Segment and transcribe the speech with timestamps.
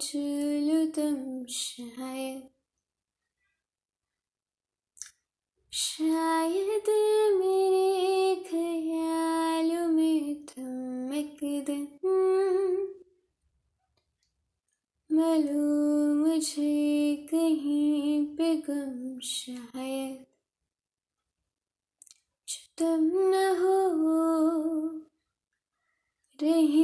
[0.00, 2.50] चलो तुम शायद
[7.38, 11.86] मेरे ख्यालों में तुम एक दिन
[15.10, 15.66] मिलो
[16.14, 20.24] मुझे कहीं पे गम शायद
[22.48, 23.78] जो तुम न हो
[26.38, 26.81] रहेंगे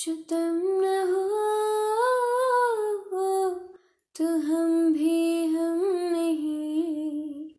[0.00, 0.90] जो तुम न
[3.10, 3.24] हो
[4.16, 5.80] तो हम भी हम
[6.12, 7.50] नहीं।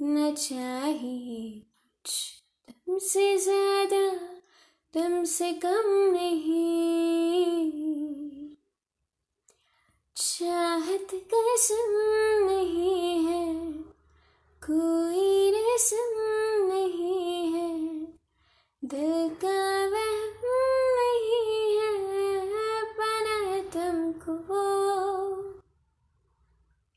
[0.00, 2.10] न चाहिए कुछ
[2.68, 4.02] तुमसे ज़्यादा
[4.94, 6.80] तुमसे कम नहीं।
[10.16, 11.92] चाहत कसम
[12.46, 13.46] नहीं है,
[14.62, 16.12] कोई रसम
[16.68, 17.70] नहीं है।
[18.82, 20.49] दिल का वहम
[24.20, 25.52] तुमको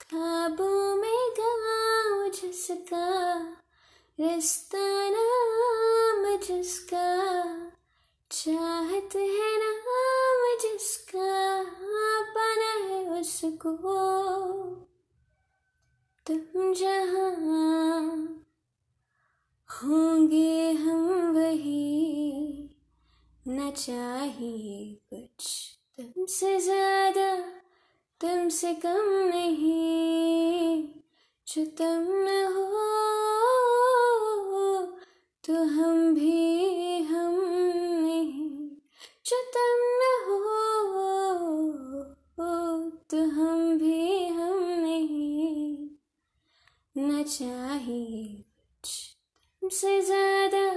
[0.02, 3.40] खाबों में गाँव जिसका
[4.20, 7.18] रिश्ता नाम जिसका,
[8.32, 11.64] चाहत है नाम जिसका
[12.34, 13.76] बना है उसको।
[16.28, 17.32] तुम जहाँ
[19.70, 22.70] होंगे हम वही,
[23.48, 25.44] न चाहिए कुछ।
[25.98, 27.36] तुमसे ज़्यादा
[28.22, 30.88] तुमसे कम नहीं।
[31.48, 32.68] जो तुम न हो
[35.44, 37.36] तो हम भी हम
[38.02, 38.70] नहीं।
[39.26, 40.42] जो तुम न हो
[43.12, 45.90] तो हम भी हम नहीं।
[46.98, 48.44] न चाहिए
[48.84, 50.76] तुमसे ज़्यादा,